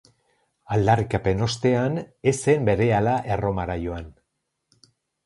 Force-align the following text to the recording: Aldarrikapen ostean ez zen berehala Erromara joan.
Aldarrikapen 0.77 1.43
ostean 1.47 1.99
ez 2.31 2.33
zen 2.47 2.65
berehala 2.71 3.13
Erromara 3.37 3.77
joan. 3.85 4.09